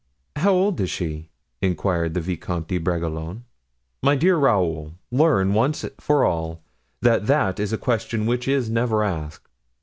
[0.35, 1.29] "How old is she?"
[1.61, 3.43] inquired the Vicomte de Bragelonne.
[4.01, 6.63] "My dear Raoul, learn, once for all,
[7.03, 9.47] that that is a question which is never asked.